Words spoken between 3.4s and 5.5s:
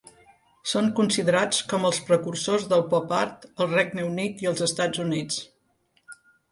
al Regne Unit i als Estats Units.